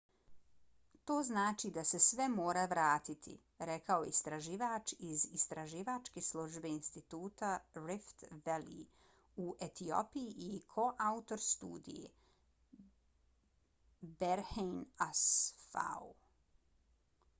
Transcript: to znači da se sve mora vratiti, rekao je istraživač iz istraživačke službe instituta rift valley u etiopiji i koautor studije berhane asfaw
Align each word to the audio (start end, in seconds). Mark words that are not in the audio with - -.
to 1.09 1.15
znači 1.25 1.69
da 1.73 1.81
se 1.87 1.99
sve 2.03 2.25
mora 2.35 2.61
vratiti, 2.71 3.33
rekao 3.69 4.05
je 4.05 4.13
istraživač 4.13 4.93
iz 5.09 5.25
istraživačke 5.39 6.23
službe 6.29 6.71
instituta 6.77 7.49
rift 7.85 8.23
valley 8.47 8.81
u 9.45 9.53
etiopiji 9.67 10.33
i 10.47 10.63
koautor 10.77 11.43
studije 11.49 12.09
berhane 14.25 14.81
asfaw 15.11 16.11